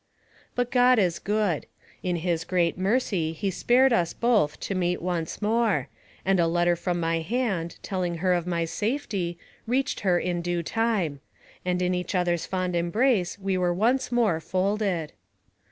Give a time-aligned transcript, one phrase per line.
[0.55, 1.67] But God is good.
[2.01, 5.89] In his great mercy he spared us both, to meet once more,
[6.25, 9.37] and a letter from my hand, telling her of my safety,
[9.67, 11.19] reached her in due time;
[11.63, 15.11] and in each other's fond embrace we were once more folded.